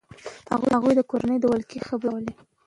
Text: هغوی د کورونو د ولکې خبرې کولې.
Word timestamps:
هغوی 0.75 0.93
د 0.95 1.01
کورونو 1.09 1.35
د 1.39 1.45
ولکې 1.51 1.85
خبرې 1.87 2.13
کولې. 2.17 2.33